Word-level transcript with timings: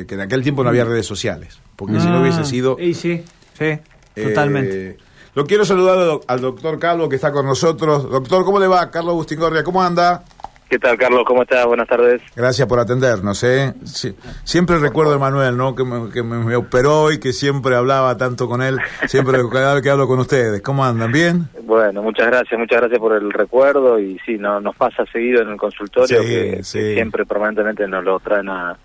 eh, 0.00 0.06
que 0.06 0.14
en 0.14 0.20
aquel 0.20 0.42
tiempo 0.42 0.62
no 0.62 0.70
había 0.70 0.84
redes 0.84 1.06
sociales, 1.06 1.60
porque 1.76 2.00
si 2.00 2.06
no 2.08 2.20
hubiese 2.20 2.44
sido... 2.44 2.76
Y 2.78 2.94
sí, 2.94 3.24
sí, 3.58 3.78
totalmente. 4.14 4.90
Eh, 4.90 4.96
lo 5.34 5.44
quiero 5.46 5.64
saludar 5.64 5.98
al, 5.98 6.06
doc- 6.06 6.24
al 6.28 6.40
doctor 6.40 6.78
Calvo 6.78 7.08
que 7.08 7.16
está 7.16 7.30
con 7.32 7.44
nosotros. 7.46 8.10
Doctor, 8.10 8.44
¿cómo 8.44 8.58
le 8.58 8.66
va? 8.68 8.90
Carlos 8.90 9.14
Bustingorria, 9.14 9.62
¿cómo 9.62 9.82
anda? 9.82 10.24
¿Qué 10.68 10.80
tal, 10.80 10.98
Carlos? 10.98 11.22
¿Cómo 11.26 11.42
estás? 11.42 11.64
Buenas 11.64 11.86
tardes. 11.86 12.20
Gracias 12.34 12.66
por 12.66 12.80
atendernos, 12.80 13.40
¿eh? 13.44 13.72
Sí, 13.84 14.16
siempre 14.42 14.78
recuerdo 14.80 15.14
a 15.14 15.18
Manuel, 15.18 15.56
¿no? 15.56 15.76
Que, 15.76 15.84
me, 15.84 16.10
que 16.10 16.24
me- 16.24 16.38
me 16.38 16.56
operó 16.56 17.12
y 17.12 17.20
que 17.20 17.32
siempre 17.32 17.76
hablaba 17.76 18.16
tanto 18.16 18.48
con 18.48 18.62
él, 18.62 18.78
siempre 19.06 19.38
cada 19.52 19.74
vez 19.74 19.82
que 19.84 19.90
hablo 19.90 20.08
con 20.08 20.18
ustedes. 20.18 20.60
¿Cómo 20.62 20.84
andan? 20.84 21.12
¿Bien? 21.12 21.48
Bueno, 21.62 22.02
muchas 22.02 22.26
gracias, 22.26 22.58
muchas 22.58 22.80
gracias 22.80 22.98
por 22.98 23.12
el 23.14 23.32
recuerdo 23.32 24.00
y 24.00 24.18
sí, 24.26 24.38
no, 24.38 24.58
nos 24.60 24.74
pasa 24.74 25.04
seguido 25.12 25.42
en 25.42 25.50
el 25.50 25.56
consultorio 25.56 26.20
Sí, 26.22 26.26
que, 26.26 26.54
que 26.56 26.64
siempre 26.64 27.24
permanentemente 27.26 27.86
nos 27.86 28.02
lo 28.02 28.18
traen 28.18 28.48
a- 28.48 28.76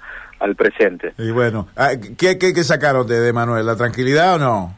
al 0.41 0.55
presente. 0.55 1.13
Y 1.17 1.31
bueno, 1.31 1.67
ah, 1.75 1.91
¿qué, 2.17 2.37
qué, 2.37 2.53
qué 2.53 2.63
sacaron 2.63 3.07
de, 3.07 3.19
de 3.19 3.33
Manuel? 3.33 3.65
¿La 3.65 3.75
tranquilidad 3.75 4.35
o 4.35 4.39
no? 4.39 4.75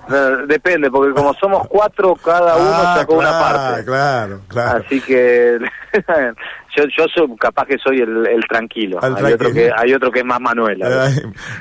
No, 0.08 0.46
depende, 0.46 0.90
porque 0.90 1.14
como 1.14 1.34
somos 1.34 1.66
cuatro, 1.68 2.14
cada 2.16 2.56
uno 2.56 2.70
Ah, 2.72 2.96
sacó 2.98 3.14
una 3.14 3.28
claro, 3.30 3.56
parte. 3.56 3.84
Claro, 3.84 4.40
claro. 4.48 4.84
Así 4.84 5.00
que 5.00 5.58
yo, 6.76 6.84
yo 6.96 7.04
soy, 7.14 7.36
capaz 7.38 7.66
que 7.66 7.76
soy 7.78 7.98
el, 8.00 8.26
el 8.26 8.42
tranquilo. 8.48 8.98
Hay, 9.02 9.32
otro 9.34 9.52
que, 9.52 9.70
hay 9.76 9.92
otro 9.94 10.10
que 10.10 10.20
es 10.20 10.24
más 10.24 10.40
Manuel. 10.40 10.78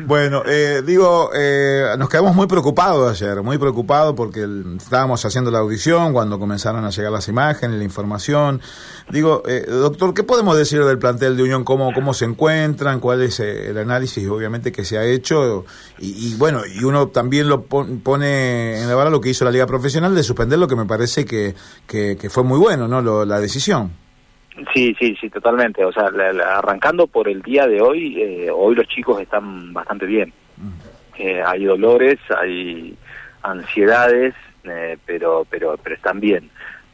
bueno, 0.06 0.44
eh, 0.46 0.82
digo, 0.86 1.30
eh, 1.36 1.86
nos 1.98 2.10
quedamos 2.10 2.36
muy 2.36 2.48
preocupados 2.48 3.22
ayer, 3.22 3.42
muy 3.44 3.58
preocupados 3.58 4.14
porque 4.16 4.42
el- 4.42 4.78
estábamos 4.78 5.24
haciendo 5.26 5.52
la 5.52 5.60
audición 5.60 6.14
cuando 6.14 6.40
comenzaron 6.40 6.84
a 6.86 6.90
llegar 6.90 7.12
las 7.12 7.28
imágenes, 7.28 7.78
la 7.78 7.84
información. 7.84 8.62
Digo, 9.10 9.44
eh, 9.48 9.66
doctor, 9.68 10.14
¿qué 10.14 10.24
podemos 10.24 10.58
decir 10.58 10.84
del 10.84 10.98
plantel 10.98 11.36
de 11.38 11.44
Unión? 11.44 11.64
¿Cómo, 11.64 11.92
cómo 11.94 12.14
se 12.14 12.26
encuentran? 12.26 13.00
¿Cuál 13.00 13.22
es 13.22 13.40
eh, 13.40 13.70
el 13.70 13.78
análisis, 13.78 14.28
obviamente, 14.28 14.72
que 14.72 14.86
se 14.86 14.98
ha 14.98 15.04
hecho? 15.06 15.66
Y, 16.00 16.30
y 16.34 16.36
bueno, 16.36 16.62
y 16.66 16.84
uno 16.84 17.08
también 17.08 17.48
lo 17.50 17.64
pon- 17.64 18.00
pone 18.00 18.82
en 18.82 18.88
la 18.88 18.96
vara 18.96 19.10
lo 19.10 19.22
que 19.22 19.30
hizo 19.30 19.46
la 19.46 19.52
Liga 19.52 19.68
Profesional 19.68 20.16
de 20.16 20.24
suspender 20.24 20.60
lo 20.60 20.68
que 20.68 20.76
me 20.76 20.86
parece 20.86 21.26
que, 21.26 21.54
que, 21.88 22.18
que 22.20 22.30
fue 22.30 22.44
muy 22.44 22.58
bueno, 22.60 22.88
¿no? 22.88 23.02
Lo- 23.02 23.26
la 23.26 23.40
decisión. 23.40 23.92
Sí, 24.74 24.96
sí, 25.00 25.16
sí, 25.20 25.30
totalmente. 25.30 25.84
O 25.84 25.92
sea, 25.92 26.10
la- 26.12 26.32
la- 26.34 26.58
arrancando 26.60 27.08
por 27.08 27.28
el 27.28 27.42
día 27.42 27.68
de 27.68 27.82
hoy, 27.82 28.22
eh, 28.22 28.50
hoy 28.52 28.76
los 28.76 28.88
chicos 28.88 29.20
están 29.22 29.74
bastante 29.74 30.06
bien. 30.06 30.32
Eh, 31.18 31.42
hay 31.46 31.66
dolores, 31.66 32.20
hay 32.38 32.96
ansiedades, 33.42 34.34
eh, 34.64 34.98
pero, 35.06 35.46
pero, 35.50 35.76
pero 35.82 35.96
están 35.96 36.20
bien. 36.20 36.50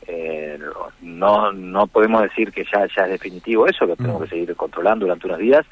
Eh, 0.08 0.58
no, 1.02 1.52
no 1.52 1.88
podemos 1.88 2.22
decir 2.24 2.52
que 2.52 2.64
ya, 2.66 2.88
ya 2.96 3.04
es 3.04 3.12
definitivo 3.12 3.68
eso, 3.68 3.86
lo 3.86 3.96
tenemos 3.96 4.22
Mm. 4.22 4.24
que 4.24 4.30
seguir 4.30 4.56
controlando 4.56 5.06
durante 5.06 5.28
unos 5.28 5.40
días, 5.40 5.66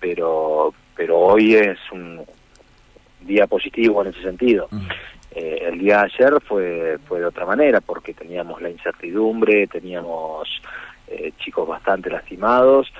pero, 0.00 0.74
pero 0.96 1.18
hoy 1.18 1.54
es 1.54 1.78
un 1.92 2.22
día 3.20 3.46
positivo 3.46 4.02
en 4.02 4.08
ese 4.08 4.22
sentido. 4.22 4.68
Mm. 4.70 4.86
Eh, 5.32 5.58
el 5.68 5.78
día 5.78 5.98
de 5.98 6.04
ayer 6.14 6.40
fue, 6.42 6.98
fue 7.06 7.20
de 7.20 7.26
otra 7.26 7.44
manera, 7.46 7.80
porque 7.80 8.12
teníamos 8.14 8.60
la 8.62 8.70
incertidumbre, 8.70 9.66
teníamos 9.68 10.48
eh, 11.18 11.32
chicos 11.38 11.66
bastante 11.66 12.10
lastimados 12.10 12.92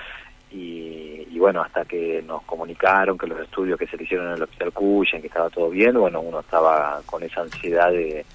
y, 0.51 1.27
y 1.29 1.39
bueno, 1.39 1.61
hasta 1.61 1.85
que 1.85 2.23
nos 2.25 2.43
comunicaron 2.43 3.17
que 3.17 3.27
los 3.27 3.39
estudios 3.39 3.77
que 3.77 3.87
se 3.87 3.97
le 3.97 4.03
hicieron 4.03 4.27
en 4.27 4.33
el 4.33 4.43
hospital 4.43 4.71
Cuyen, 4.71 5.21
que 5.21 5.27
estaba 5.27 5.49
todo 5.49 5.69
bien, 5.69 5.93
bueno, 5.99 6.21
uno 6.21 6.39
estaba 6.39 7.01
con 7.05 7.23
esa 7.23 7.41
ansiedad 7.41 7.91
de, 7.91 8.25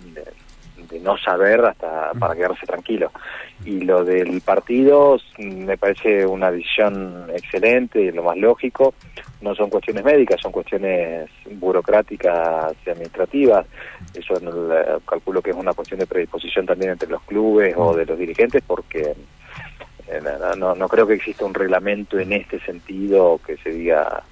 de, 0.00 0.24
de 0.76 1.00
no 1.00 1.16
saber 1.18 1.64
hasta 1.64 2.12
para 2.18 2.34
quedarse 2.34 2.66
tranquilo. 2.66 3.10
Y 3.64 3.80
lo 3.80 4.04
del 4.04 4.40
partido 4.42 5.18
me 5.38 5.76
parece 5.76 6.26
una 6.26 6.50
decisión 6.50 7.26
excelente 7.34 8.00
y 8.00 8.12
lo 8.12 8.22
más 8.22 8.36
lógico. 8.36 8.94
No 9.40 9.54
son 9.54 9.70
cuestiones 9.70 10.04
médicas, 10.04 10.40
son 10.40 10.52
cuestiones 10.52 11.30
burocráticas 11.52 12.74
y 12.86 12.90
administrativas. 12.90 13.66
Eso 14.14 14.38
en 14.38 14.48
el, 14.48 15.02
calculo 15.06 15.42
que 15.42 15.50
es 15.50 15.56
una 15.56 15.72
cuestión 15.72 16.00
de 16.00 16.06
predisposición 16.06 16.66
también 16.66 16.92
entre 16.92 17.08
los 17.08 17.22
clubes 17.22 17.74
o 17.76 17.94
de 17.94 18.06
los 18.06 18.18
dirigentes, 18.18 18.62
porque 18.66 19.14
eh, 20.08 20.20
no, 20.22 20.54
no, 20.54 20.74
no 20.74 20.88
creo 20.88 21.06
que 21.06 21.14
exista 21.14 21.44
un 21.44 21.54
reglamento 21.54 22.18
en 22.18 22.32
este 22.32 22.60
sentido 22.60 23.40
que 23.44 23.56
se 23.58 23.70
diga 23.70 24.22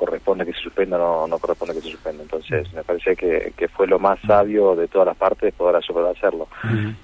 corresponde 0.00 0.44
que 0.46 0.52
se 0.54 0.60
suspenda 0.60 0.96
o 0.96 1.00
no, 1.00 1.26
no 1.28 1.38
corresponde 1.38 1.74
que 1.74 1.80
se 1.82 1.90
suspenda. 1.90 2.22
Entonces, 2.22 2.72
me 2.72 2.82
parece 2.82 3.14
que, 3.14 3.52
que 3.56 3.68
fue 3.68 3.86
lo 3.86 3.98
más 3.98 4.18
sabio 4.26 4.74
de 4.74 4.88
todas 4.88 5.06
las 5.06 5.16
partes 5.16 5.52
poder 5.54 5.76
hacerlo. 5.76 6.48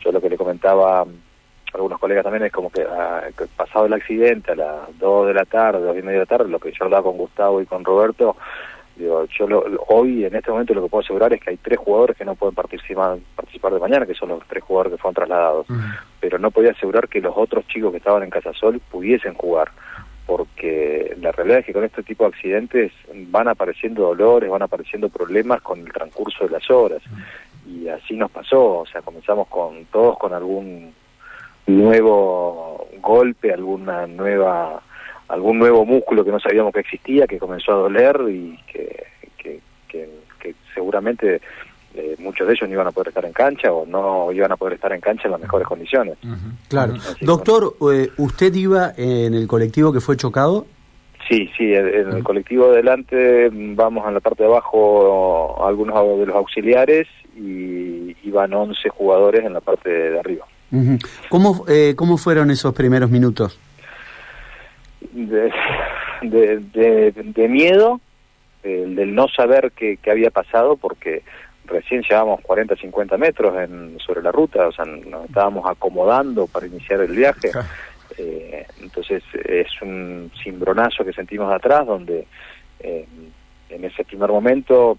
Yo 0.01 0.13
lo 0.13 0.21
que 0.21 0.31
le 0.31 0.37
comentaba 0.39 1.01
a 1.03 1.07
algunos 1.75 1.99
colegas 1.99 2.25
también 2.25 2.45
es 2.45 2.53
como 2.53 2.71
que, 2.71 2.83
ah, 2.89 3.23
que 3.37 3.45
pasado 3.55 3.85
el 3.87 3.93
accidente 3.93 4.53
a 4.53 4.57
las 4.57 4.99
2 4.99 5.27
de 5.27 5.35
la 5.35 5.45
tarde, 5.45 5.81
dos 5.85 5.97
y 5.97 6.01
media 6.03 6.21
de 6.21 6.25
la 6.25 6.27
tarde, 6.27 6.49
lo 6.49 6.59
que 6.59 6.73
yo 6.73 6.85
hablaba 6.85 7.03
con 7.03 7.19
Gustavo 7.19 7.61
y 7.61 7.67
con 7.67 7.85
Roberto, 7.85 8.37
digo, 8.97 9.27
yo 9.27 9.47
lo- 9.47 9.69
lo- 9.69 9.85
hoy 9.89 10.25
en 10.25 10.35
este 10.35 10.51
momento 10.51 10.73
lo 10.73 10.83
que 10.85 10.89
puedo 10.89 11.03
asegurar 11.05 11.31
es 11.35 11.41
que 11.43 11.51
hay 11.51 11.59
tres 11.59 11.79
jugadores 11.79 12.17
que 12.17 12.25
no 12.25 12.35
pueden 12.35 12.55
participar, 12.55 13.19
participar 13.35 13.75
de 13.75 13.81
mañana, 13.81 14.07
que 14.07 14.15
son 14.15 14.31
los 14.31 14.43
tres 14.49 14.63
jugadores 14.65 14.93
que 14.95 14.99
fueron 14.99 15.15
trasladados. 15.17 15.67
Pero 16.19 16.39
no 16.39 16.51
podía 16.51 16.71
asegurar 16.71 17.07
que 17.09 17.21
los 17.21 17.35
otros 17.37 17.67
chicos 17.69 17.91
que 17.91 17.99
estaban 17.99 18.23
en 18.23 18.31
Casasol 18.31 18.81
pudiesen 18.91 19.35
jugar, 19.35 19.71
porque 20.27 21.17
la 21.21 21.33
realidad 21.33 21.61
es 21.61 21.67
que 21.67 21.73
con 21.73 21.85
este 21.85 22.03
tipo 22.03 22.25
de 22.25 22.31
accidentes 22.31 22.93
van 23.29 23.49
apareciendo 23.49 24.03
dolores, 24.03 24.51
van 24.51 24.63
apareciendo 24.63 25.09
problemas 25.09 25.63
con 25.63 25.81
el 25.81 25.93
transcurso 25.93 26.45
de 26.45 26.51
las 26.51 26.69
horas, 26.71 27.03
y 27.67 27.89
así 27.89 28.17
nos 28.17 28.31
pasó, 28.31 28.81
o 28.81 28.87
sea, 28.87 29.03
comenzamos 29.03 29.49
con 29.49 29.85
todos 29.87 30.19
con 30.19 30.33
algún 30.33 30.93
nuevo 31.67 32.89
golpe, 33.01 33.53
alguna 33.53 34.07
nueva 34.07 34.83
algún 35.29 35.59
nuevo 35.59 35.85
músculo 35.85 36.25
que 36.25 36.31
no 36.31 36.39
sabíamos 36.39 36.73
que 36.73 36.81
existía, 36.81 37.27
que 37.27 37.39
comenzó 37.39 37.73
a 37.73 37.77
doler 37.77 38.17
y 38.29 38.57
que, 38.67 39.07
que, 39.37 39.61
que, 39.89 40.09
que 40.39 40.55
seguramente 40.73 41.41
eh, 41.97 42.17
muchos 42.19 42.47
de 42.47 42.53
ellos 42.55 42.69
no 42.69 42.75
iban 42.75 42.87
a 42.87 42.91
poder 42.93 43.09
estar 43.09 43.25
en 43.25 43.33
cancha 43.33 43.73
o 43.73 43.87
no 43.87 44.31
iban 44.33 44.53
a 44.53 44.57
poder 44.57 44.75
estar 44.75 44.93
en 44.93 45.01
cancha 45.01 45.23
en 45.27 45.33
las 45.33 45.41
mejores 45.41 45.67
condiciones. 45.67 46.17
Claro. 46.69 46.95
Así 46.95 47.25
Doctor, 47.25 47.75
eh, 47.93 48.11
¿usted 48.19 48.55
iba 48.55 48.93
en 48.97 49.35
el 49.35 49.47
colectivo 49.47 49.93
que 49.93 50.01
fue 50.01 50.17
chocado? 50.17 50.67
Sí, 51.29 51.51
sí, 51.59 51.75
en 51.75 51.87
en 51.89 52.13
el 52.13 52.23
colectivo 52.23 52.67
de 52.67 52.75
adelante 52.75 53.51
vamos 53.53 54.07
en 54.07 54.15
la 54.15 54.21
parte 54.21 54.45
de 54.45 54.49
abajo 54.49 55.67
algunos 55.67 56.19
de 56.21 56.27
los 56.27 56.37
auxiliares 56.37 57.09
y 57.37 58.17
iban 58.23 58.55
11 58.55 58.89
jugadores 58.91 59.45
en 59.45 59.53
la 59.53 59.61
parte 59.61 59.91
de 59.91 60.19
arriba. 60.21 60.47
¿Cómo, 61.29 61.65
eh, 61.69 61.95
¿Cómo 61.97 62.17
fueron 62.17 62.51
esos 62.51 62.73
primeros 62.75 63.11
minutos? 63.11 63.59
De, 65.13 65.51
de, 66.23 66.59
de- 66.73 67.13
de 67.13 67.49
miedo, 67.49 68.01
el 68.63 68.95
del 68.97 69.15
no 69.15 69.29
saber 69.29 69.73
qué, 69.77 69.99
qué 70.03 70.11
había 70.11 70.31
pasado, 70.31 70.77
porque 70.77 71.23
recién 71.67 72.03
llevábamos 72.03 72.41
40, 72.43 72.77
50 72.77 73.17
metros 73.19 73.57
en, 73.59 73.99
sobre 73.99 74.23
la 74.23 74.33
ruta, 74.33 74.69
o 74.69 74.73
sea, 74.73 74.85
nos 74.85 75.27
estábamos 75.27 75.69
acomodando 75.69 76.47
para 76.47 76.67
iniciar 76.67 77.01
el 77.01 77.13
viaje. 77.15 77.51
Eh, 78.19 78.67
entonces 78.81 79.23
es 79.45 79.69
un 79.83 80.31
cimbronazo 80.43 81.05
que 81.05 81.13
sentimos 81.13 81.49
de 81.49 81.55
atrás, 81.57 81.87
donde 81.87 82.27
eh, 82.81 83.07
en 83.69 83.85
ese 83.85 84.05
primer 84.05 84.31
momento, 84.31 84.99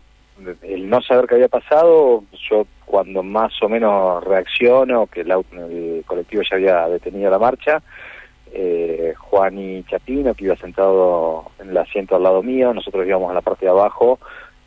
el 0.62 0.90
no 0.90 1.02
saber 1.02 1.26
qué 1.26 1.36
había 1.36 1.48
pasado, 1.48 2.24
yo 2.50 2.68
cuando 2.86 3.24
más 3.24 3.52
o 3.62 3.70
menos 3.70 4.24
reacciono, 4.24 5.08
que 5.08 5.22
el, 5.22 5.32
el 5.32 6.04
colectivo 6.06 6.44
ya 6.44 6.56
había 6.56 6.88
detenido 6.88 7.32
la 7.32 7.40
marcha, 7.40 7.82
eh, 8.54 9.14
Juan 9.18 9.58
y 9.60 9.84
Chapino, 9.84 10.34
que 10.34 10.46
iba 10.46 10.56
sentado 10.56 11.52
en 11.60 11.70
el 11.70 11.78
asiento 11.78 12.16
al 12.16 12.24
lado 12.24 12.42
mío, 12.44 12.74
nosotros 12.74 13.06
íbamos 13.06 13.30
en 13.30 13.36
la 13.36 13.42
parte 13.42 13.66
de 13.66 13.72
abajo, 13.72 14.20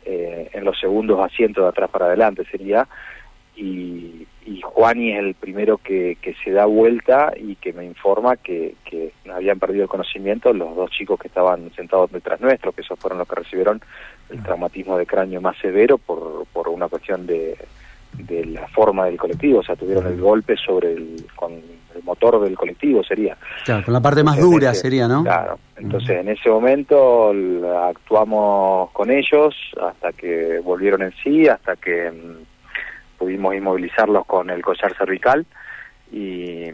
eh, 0.05 0.49
en 0.53 0.65
los 0.65 0.79
segundos 0.79 1.19
asientos 1.19 1.63
de 1.63 1.69
atrás 1.69 1.89
para 1.89 2.05
adelante 2.05 2.43
sería, 2.49 2.87
y, 3.55 4.25
y 4.45 4.61
Juani 4.61 5.11
es 5.11 5.19
el 5.19 5.33
primero 5.35 5.77
que, 5.77 6.17
que 6.21 6.33
se 6.43 6.51
da 6.51 6.65
vuelta 6.65 7.33
y 7.37 7.55
que 7.55 7.73
me 7.73 7.85
informa 7.85 8.37
que, 8.37 8.75
que 8.85 9.11
habían 9.31 9.59
perdido 9.59 9.83
el 9.83 9.89
conocimiento 9.89 10.53
los 10.53 10.75
dos 10.75 10.89
chicos 10.91 11.19
que 11.19 11.27
estaban 11.27 11.71
sentados 11.75 12.11
detrás 12.11 12.39
nuestro, 12.39 12.71
que 12.71 12.81
esos 12.81 12.97
fueron 12.97 13.19
los 13.19 13.27
que 13.27 13.35
recibieron 13.35 13.81
el 14.29 14.41
traumatismo 14.41 14.97
de 14.97 15.05
cráneo 15.05 15.41
más 15.41 15.57
severo 15.57 15.97
por, 15.97 16.45
por 16.53 16.69
una 16.69 16.87
cuestión 16.87 17.27
de, 17.27 17.57
de 18.17 18.45
la 18.45 18.67
forma 18.67 19.05
del 19.05 19.17
colectivo, 19.17 19.59
o 19.59 19.63
sea, 19.63 19.75
tuvieron 19.75 20.05
el 20.07 20.19
golpe 20.19 20.55
sobre 20.57 20.93
el, 20.93 21.25
con 21.35 21.53
el 21.53 22.03
motor 22.03 22.39
del 22.41 22.55
colectivo 22.57 23.03
sería. 23.03 23.37
Claro, 23.65 23.83
con 23.83 23.93
la 23.93 23.99
parte 24.01 24.23
más 24.23 24.35
Entonces, 24.37 24.59
dura 24.59 24.71
ese- 24.71 24.81
sería, 24.81 25.07
¿no? 25.07 25.23
Claro. 25.23 25.59
Entonces, 25.77 26.09
en 26.17 26.29
ese 26.29 26.49
momento 26.49 27.31
actuamos 27.87 28.91
con 28.91 29.09
ellos 29.11 29.55
hasta 29.81 30.11
que 30.13 30.59
volvieron 30.63 31.01
en 31.01 31.13
sí, 31.23 31.47
hasta 31.47 31.75
que 31.75 32.11
mm, 32.11 33.17
pudimos 33.17 33.55
inmovilizarlos 33.55 34.25
con 34.25 34.49
el 34.49 34.61
collar 34.61 34.95
cervical 34.97 35.45
y 36.11 36.69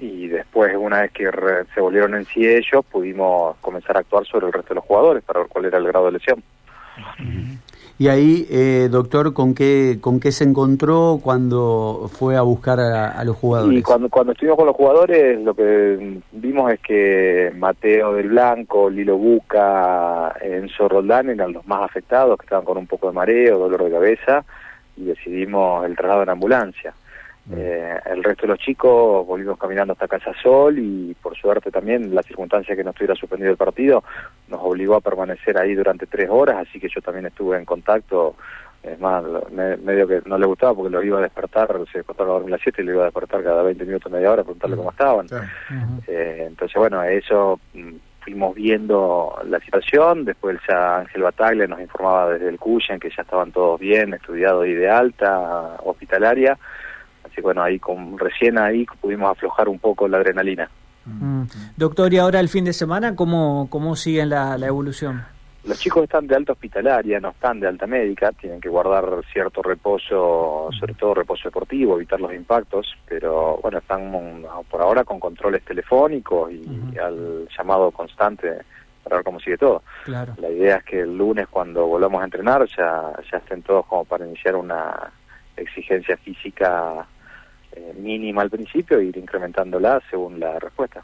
y 0.00 0.26
después, 0.26 0.74
una 0.76 1.02
vez 1.02 1.12
que 1.12 1.30
re- 1.30 1.64
se 1.74 1.80
volvieron 1.80 2.14
en 2.16 2.24
sí 2.24 2.44
ellos, 2.44 2.84
pudimos 2.90 3.56
comenzar 3.58 3.96
a 3.96 4.00
actuar 4.00 4.26
sobre 4.26 4.46
el 4.46 4.52
resto 4.52 4.70
de 4.70 4.76
los 4.76 4.84
jugadores 4.84 5.22
para 5.22 5.40
ver 5.40 5.48
cuál 5.48 5.66
era 5.66 5.78
el 5.78 5.86
grado 5.86 6.06
de 6.06 6.12
lesión. 6.12 6.42
Y 8.02 8.08
ahí, 8.08 8.48
eh, 8.50 8.88
doctor, 8.90 9.32
¿con 9.32 9.54
qué, 9.54 9.98
¿con 10.00 10.18
qué 10.18 10.32
se 10.32 10.42
encontró 10.42 11.20
cuando 11.22 12.10
fue 12.12 12.36
a 12.36 12.42
buscar 12.42 12.80
a, 12.80 13.22
los 13.22 13.36
jugadores? 13.36 13.78
Y 13.78 13.82
cuando, 13.84 14.08
cuando 14.08 14.32
estuvimos 14.32 14.58
con 14.58 14.66
los 14.66 14.74
jugadores, 14.74 15.40
lo 15.40 15.54
que 15.54 16.20
vimos 16.32 16.72
es 16.72 16.80
que 16.80 17.52
Mateo 17.56 18.14
del 18.14 18.30
Blanco, 18.30 18.90
Lilo 18.90 19.16
Buca, 19.16 20.34
Enzo 20.40 20.88
Roldán 20.88 21.30
eran 21.30 21.52
los 21.52 21.64
más 21.68 21.84
afectados, 21.84 22.36
que 22.40 22.46
estaban 22.46 22.64
con 22.64 22.76
un 22.76 22.88
poco 22.88 23.06
de 23.06 23.12
mareo, 23.12 23.60
dolor 23.60 23.84
de 23.84 23.92
cabeza, 23.92 24.44
y 24.96 25.04
decidimos 25.04 25.86
el 25.86 25.94
traslado 25.94 26.24
en 26.24 26.30
ambulancia. 26.30 26.94
Eh, 27.50 27.98
el 28.06 28.22
resto 28.22 28.42
de 28.42 28.52
los 28.52 28.58
chicos 28.60 29.26
volvimos 29.26 29.58
caminando 29.58 29.94
hasta 29.94 30.06
Casa 30.06 30.32
Sol 30.40 30.78
y 30.78 31.14
por 31.20 31.36
suerte 31.36 31.72
también 31.72 32.14
la 32.14 32.22
circunstancia 32.22 32.76
que 32.76 32.84
no 32.84 32.90
estuviera 32.90 33.16
suspendido 33.16 33.50
el 33.50 33.56
partido 33.56 34.04
nos 34.48 34.60
obligó 34.62 34.94
a 34.94 35.00
permanecer 35.00 35.58
ahí 35.58 35.74
durante 35.74 36.06
tres 36.06 36.30
horas, 36.30 36.66
así 36.68 36.78
que 36.78 36.88
yo 36.88 37.00
también 37.00 37.26
estuve 37.26 37.58
en 37.58 37.64
contacto. 37.64 38.36
Es 38.82 38.98
más, 38.98 39.22
medio 39.52 40.08
que 40.08 40.22
no 40.26 40.36
le 40.36 40.44
gustaba 40.44 40.74
porque 40.74 40.90
lo 40.90 41.04
iba 41.04 41.18
a 41.18 41.22
despertar, 41.22 41.68
se 41.92 41.98
despertaba 41.98 42.30
a 42.30 42.32
dormir 42.34 42.50
las 42.50 42.60
7 42.62 42.82
y 42.82 42.84
lo 42.84 42.94
iba 42.94 43.02
a 43.02 43.04
despertar 43.04 43.40
cada 43.44 43.62
20 43.62 43.84
minutos, 43.84 44.10
media 44.10 44.32
hora, 44.32 44.42
preguntarle 44.42 44.76
cómo 44.76 44.90
estaban. 44.90 45.26
Eh, 46.08 46.46
entonces, 46.48 46.76
bueno, 46.76 47.00
eso 47.04 47.60
mm, 47.74 47.94
fuimos 48.24 48.54
viendo 48.56 49.38
la 49.46 49.60
situación, 49.60 50.24
después 50.24 50.58
ya 50.68 50.98
Ángel 50.98 51.22
Bataglia 51.22 51.68
nos 51.68 51.80
informaba 51.80 52.32
desde 52.32 52.48
el 52.48 52.58
Cuyen 52.58 52.98
que 52.98 53.10
ya 53.10 53.22
estaban 53.22 53.52
todos 53.52 53.78
bien, 53.78 54.14
estudiados 54.14 54.66
y 54.66 54.72
de 54.72 54.90
alta, 54.90 55.76
hospitalaria, 55.84 56.58
Así 57.32 57.36
que 57.36 57.42
bueno, 57.42 57.62
ahí 57.62 57.78
con, 57.78 58.18
recién 58.18 58.58
ahí 58.58 58.84
pudimos 59.00 59.30
aflojar 59.30 59.68
un 59.68 59.78
poco 59.78 60.06
la 60.06 60.18
adrenalina. 60.18 60.68
Mm. 61.06 61.44
Doctor, 61.76 62.12
y 62.12 62.18
ahora 62.18 62.40
el 62.40 62.50
fin 62.50 62.66
de 62.66 62.74
semana, 62.74 63.16
¿cómo, 63.16 63.68
cómo 63.70 63.96
siguen 63.96 64.28
la, 64.28 64.54
evolución? 64.58 65.24
Los 65.64 65.78
chicos 65.78 66.02
están 66.02 66.26
de 66.26 66.36
alta 66.36 66.52
hospitalaria, 66.52 67.20
no 67.20 67.30
están 67.30 67.58
de 67.60 67.68
alta 67.68 67.86
médica, 67.86 68.32
tienen 68.32 68.60
que 68.60 68.68
guardar 68.68 69.04
cierto 69.32 69.62
reposo, 69.62 70.68
sobre 70.78 70.94
todo 70.94 71.14
reposo 71.14 71.44
deportivo, 71.44 71.96
evitar 71.96 72.20
los 72.20 72.34
impactos, 72.34 72.94
pero 73.08 73.58
bueno, 73.62 73.78
están 73.78 74.12
por 74.68 74.82
ahora 74.82 75.04
con 75.04 75.18
controles 75.18 75.64
telefónicos 75.64 76.52
y 76.52 76.98
al 76.98 77.48
llamado 77.56 77.90
constante 77.92 78.58
para 79.02 79.16
ver 79.16 79.24
cómo 79.24 79.40
sigue 79.40 79.56
todo. 79.56 79.82
Claro. 80.04 80.34
La 80.38 80.50
idea 80.50 80.76
es 80.76 80.84
que 80.84 81.00
el 81.00 81.16
lunes 81.16 81.46
cuando 81.48 81.86
volvamos 81.86 82.20
a 82.20 82.24
entrenar 82.24 82.66
ya, 82.76 83.12
ya 83.30 83.38
estén 83.38 83.62
todos 83.62 83.86
como 83.86 84.04
para 84.04 84.26
iniciar 84.26 84.56
una 84.56 85.12
exigencia 85.56 86.16
física 86.16 87.06
eh, 87.74 87.94
mínima 87.96 88.42
al 88.42 88.50
principio 88.50 88.98
e 88.98 89.06
ir 89.06 89.16
incrementándola 89.16 90.02
según 90.10 90.38
la 90.38 90.58
respuesta. 90.58 91.02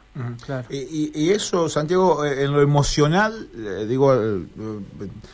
y, 0.69 1.31
eso, 1.31 1.67
Santiago, 1.67 2.23
eh, 2.23 2.43
en 2.43 2.53
lo 2.53 2.61
emocional, 2.61 3.47
eh, 3.55 3.85
digo, 3.87 4.13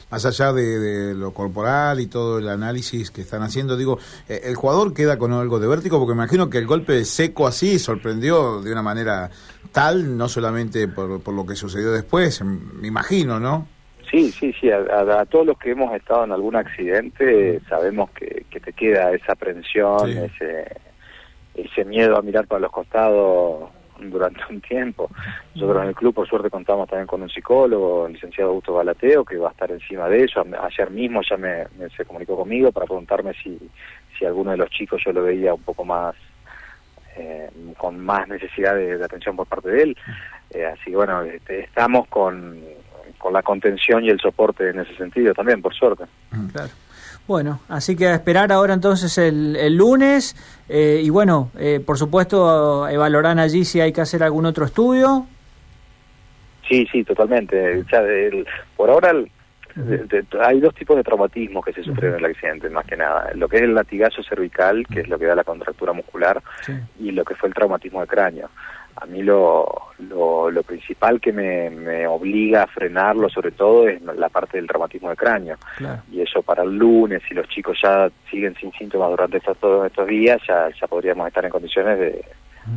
más 0.10 0.26
allá 0.26 0.54
de, 0.54 1.14
lo 1.14 1.34
corporal 1.34 2.00
y 2.00 2.08
todo 2.08 2.40
el 2.40 2.48
análisis 2.48 3.12
que 3.12 3.22
están 3.22 3.42
haciendo, 3.42 3.76
digo, 3.76 4.00
el 4.30 4.56
jugador 4.56 4.94
queda 4.94 5.18
con 5.18 5.34
algo 5.34 5.60
de 5.60 5.68
vértigo 5.68 6.00
porque 6.00 6.14
me 6.14 6.24
imagino 6.24 6.50
que 6.50 6.58
el 6.58 6.68
golpe 6.68 7.04
seco 7.04 7.48
así 7.48 7.80
sorprendió 7.80 8.62
de 8.62 8.72
una 8.72 8.82
manera 8.82 9.30
tal, 9.72 10.18
no 10.18 10.30
solamente 10.30 10.88
por, 10.88 11.22
por 11.22 11.34
lo 11.34 11.46
que 11.46 11.56
sucedió 11.56 11.92
después, 11.92 12.42
me 12.44 12.88
imagino, 12.88 13.40
¿no? 13.40 13.68
Sí, 14.10 14.32
sí, 14.32 14.54
sí, 14.54 14.70
a, 14.72 15.26
todos 15.26 15.48
los 15.48 15.58
que 15.58 15.72
hemos 15.72 15.94
estado 15.94 16.24
en 16.24 16.32
algún 16.32 16.56
accidente 16.56 17.60
sabemos 17.68 18.10
que, 18.12 18.46
que 18.50 18.60
te 18.60 18.72
queda 18.72 19.12
esa 19.12 19.34
aprensión, 19.34 20.10
ese 20.10 20.85
ese 21.56 21.86
miedo 21.86 22.18
a 22.18 22.22
mirar 22.22 22.48
para 22.48 22.62
los 22.62 22.72
costados 22.72 23.70
durante 24.00 24.42
un 24.50 24.62
tiempo. 24.62 25.10
Nosotros 25.54 25.84
en 25.84 25.90
el 25.90 25.96
club, 25.96 26.14
por 26.14 26.28
suerte, 26.28 26.50
contamos 26.50 26.90
también 26.90 27.08
con 27.08 27.22
un 27.22 27.30
psicólogo, 27.30 28.08
el 28.08 28.14
licenciado 28.14 28.50
Augusto 28.50 28.74
Balateo, 28.74 29.24
que 29.24 29.38
va 29.38 29.50
a 29.50 29.52
estar 29.52 29.72
encima 29.72 30.10
de 30.10 30.24
eso. 30.24 30.44
Ayer 30.62 30.92
mismo 30.92 31.22
ya 31.28 31.38
me, 31.38 31.66
se 31.96 32.06
comunicó 32.06 32.36
conmigo 32.36 32.72
para 32.72 32.86
preguntarme 32.86 33.34
si, 33.42 33.58
si 34.18 34.26
alguno 34.26 34.52
de 34.52 34.58
los 34.58 34.70
chicos 34.70 35.02
yo 35.06 35.14
lo 35.14 35.24
veía 35.24 35.54
un 35.54 35.62
poco 35.62 35.86
más, 35.86 36.16
eh, 37.18 37.50
con 37.78 38.00
más 38.00 38.28
necesidad 38.28 38.76
de, 38.76 39.04
atención 39.04 39.36
por 39.36 39.48
parte 39.48 39.70
de 39.70 39.84
él. 39.84 39.98
Eh, 40.50 40.66
así 40.66 40.92
que 40.92 40.96
bueno, 40.96 41.22
este, 41.22 41.62
estamos 41.62 42.08
con, 42.08 42.62
con 43.18 43.34
la 43.34 43.42
contención 43.42 44.04
y 44.04 44.10
el 44.10 44.20
soporte 44.20 44.70
en 44.70 44.80
ese 44.82 44.96
sentido 44.96 45.34
también, 45.34 45.62
por 45.62 45.74
suerte. 45.74 46.04
Claro. 46.52 46.70
Bueno, 47.28 47.60
así 47.70 47.96
que 47.96 48.08
a 48.08 48.14
esperar 48.14 48.52
ahora 48.52 48.74
entonces 48.74 49.18
el, 49.18 49.56
el 49.56 49.76
lunes 49.76 50.36
eh, 50.70 51.02
y 51.04 51.10
bueno, 51.10 51.50
eh, 51.58 51.80
por 51.84 51.98
supuesto 51.98 52.88
evaluarán 52.88 53.40
allí 53.40 53.66
si 53.66 53.82
hay 53.82 53.92
que 53.92 54.02
hacer 54.02 54.22
algún 54.22 54.46
otro 54.46 54.66
estudio. 54.66 55.26
Sí, 56.68 56.88
sí, 56.92 57.04
totalmente. 57.04 57.84
por 58.76 58.90
ahora 58.90 59.12
hay 60.42 60.60
dos 60.60 60.74
tipos 60.76 60.98
de 60.98 61.04
traumatismos 61.04 61.66
que 61.66 61.74
se 61.74 61.84
sufren 61.84 62.14
en 62.14 62.20
el 62.20 62.26
accidente, 62.26 62.70
más 62.70 62.86
que 62.86 62.96
nada. 62.96 63.32
Lo 63.36 63.48
que 63.48 63.58
es 63.58 63.64
el 63.64 63.74
latigazo 63.74 64.24
cervical, 64.24 64.86
que 64.88 65.02
es 65.02 65.08
lo 65.08 65.20
que 65.20 65.26
da 65.26 65.36
la 65.36 65.44
contractura 65.44 65.94
muscular, 65.94 66.42
y 67.00 67.12
lo 67.12 67.24
que 67.26 67.36
fue 67.36 67.50
el 67.50 67.56
traumatismo 67.56 68.02
de 68.02 68.08
cráneo 68.08 68.50
a 68.98 69.06
mí 69.06 69.22
lo, 69.22 69.68
lo, 70.00 70.64
principal 70.64 71.20
que 71.20 71.34
me, 71.34 72.08
obliga 72.08 72.64
a 72.64 72.68
frenarlo 72.68 73.30
sobre 73.30 73.52
todo 73.52 73.88
es 73.88 74.02
la 74.02 74.30
parte 74.30 74.58
del 74.58 74.68
traumatismo 74.68 75.10
de 75.10 75.16
cráneo. 75.16 75.58
Y 76.12 76.22
eso 76.22 76.42
para 76.42 76.64
el 76.64 76.76
lunes, 76.78 77.22
si 77.28 77.34
los 77.34 77.48
chicos 77.50 77.78
ya 77.82 78.10
siguen 78.30 78.56
sin 78.56 78.72
síntomas 78.74 79.10
durante 79.10 79.38
estos, 79.38 79.58
todos 79.58 79.86
estos 79.86 80.08
días, 80.08 80.42
ya, 80.48 80.70
ya 80.80 80.88
podríamos 80.88 81.28
estar 81.28 81.44
en 81.44 81.52
condiciones 81.52 82.00
de, 82.00 82.26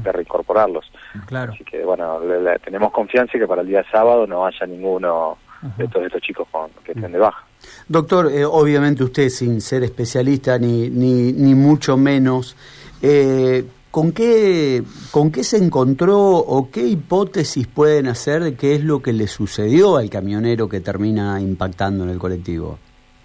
reincorporarlos. 0.05 0.91
Claro. 1.27 1.53
Así 1.53 1.65
que 1.65 1.83
bueno, 1.83 2.21
tenemos 2.63 2.93
confianza 2.93 3.39
que 3.39 3.47
para 3.47 3.63
el 3.63 3.69
día 3.69 3.85
sábado 3.91 4.27
no 4.27 4.45
haya 4.45 4.67
ninguno 4.67 5.39
de 5.77 5.89
todos 5.89 6.07
estos 6.07 6.21
chicos 6.21 6.47
con, 6.51 6.71
que 6.85 6.93
estén 6.93 7.13
de 7.13 7.19
baja. 7.19 7.45
Doctor, 7.89 8.31
eh, 8.31 8.45
obviamente 8.45 9.03
usted 9.03 9.29
sin 9.31 9.61
ser 9.61 9.83
especialista 9.85 10.59
ni, 10.59 10.91
ni, 10.91 11.33
ni 11.33 11.55
mucho 11.55 11.97
menos, 11.97 12.57
eh, 13.01 13.65
¿Con 13.91 14.13
qué, 14.13 14.83
¿Con 15.11 15.33
qué 15.33 15.43
se 15.43 15.57
encontró 15.57 16.19
o 16.19 16.71
qué 16.71 16.83
hipótesis 16.83 17.67
pueden 17.67 18.07
hacer 18.07 18.45
de 18.45 18.55
qué 18.55 18.75
es 18.75 18.85
lo 18.85 19.01
que 19.01 19.15
le 19.15 19.27
sucedió 19.27 19.97
al 19.97 20.11
camionero 20.11 20.69
que 20.69 20.81
termina 20.81 21.41
impactando 21.41 22.05
en 22.05 22.11
el 22.11 22.19
colectivo? 22.19 22.79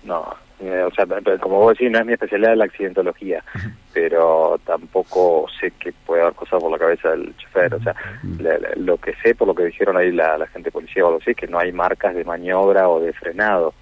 No, 0.05 0.25
eh, 0.63 0.81
o 0.81 0.91
sea, 0.91 1.05
como 1.41 1.59
vos 1.59 1.73
decís, 1.77 1.91
no 1.91 1.99
es 1.99 2.05
mi 2.05 2.13
especialidad 2.13 2.55
la 2.55 2.63
accidentología, 2.63 3.43
pero 3.93 4.57
tampoco 4.65 5.47
sé 5.59 5.71
que 5.71 5.91
puede 5.91 6.21
haber 6.21 6.35
cosas 6.35 6.61
por 6.61 6.71
la 6.71 6.77
cabeza 6.77 7.09
del 7.09 7.35
chofer. 7.35 7.73
O 7.73 7.81
sea, 7.81 7.93
lo 8.77 8.97
que 8.97 9.13
sé, 9.15 9.35
por 9.35 9.49
lo 9.49 9.55
que 9.55 9.65
dijeron 9.65 9.97
ahí 9.97 10.13
la, 10.13 10.47
gente 10.47 10.71
policía 10.71 11.03
o 11.03 11.07
algo 11.07 11.19
así, 11.19 11.31
es 11.31 11.37
que 11.37 11.47
no 11.47 11.59
hay 11.59 11.73
marcas 11.73 12.15
de 12.15 12.23
maniobra 12.23 12.87
o 12.87 13.01
de 13.01 13.11
frenado. 13.11 13.73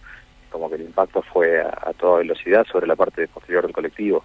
Como 0.50 0.70
que 0.70 0.76
el 0.76 0.82
impacto 0.82 1.22
fue 1.22 1.62
a, 1.62 1.70
a 1.82 1.94
toda 1.94 2.18
velocidad 2.18 2.66
sobre 2.66 2.88
la 2.88 2.96
parte 2.96 3.28
posterior 3.28 3.64
del 3.64 3.74
colectivo. 3.74 4.24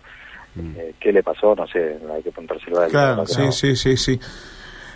Mm. 0.56 0.74
Eh, 0.76 0.94
qué 0.98 1.12
le 1.12 1.22
pasó, 1.22 1.54
no 1.54 1.66
sé, 1.66 1.98
hay 2.12 2.22
que 2.22 2.30
preguntárselo 2.30 2.80
a 2.80 2.84
él. 2.86 2.90
Claro, 2.90 3.26
sí, 3.26 3.52
sí, 3.52 3.76
sí, 3.76 3.96
sí. 3.96 4.20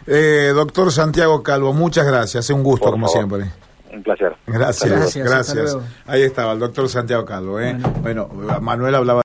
Eh, 0.06 0.52
doctor 0.54 0.90
Santiago 0.90 1.42
Calvo, 1.42 1.72
muchas 1.72 2.06
gracias, 2.06 2.48
un 2.50 2.62
gusto 2.62 2.90
como 2.90 3.06
siempre. 3.08 3.44
Un 3.92 4.02
placer. 4.02 4.34
Gracias, 4.46 5.16
gracias. 5.16 5.76
Ahí 6.06 6.22
estaba 6.22 6.52
el 6.52 6.60
doctor 6.60 6.88
Santiago 6.88 7.24
Calvo. 7.24 7.60
¿eh? 7.60 7.76
bueno 8.00 8.28
Manuel 8.60 8.94
hablaba. 8.94 9.18